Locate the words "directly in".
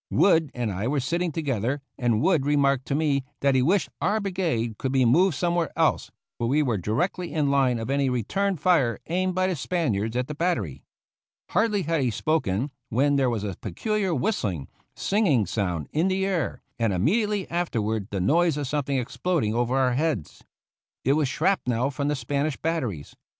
6.79-7.51